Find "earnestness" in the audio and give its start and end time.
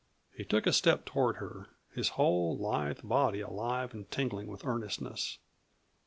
4.65-5.37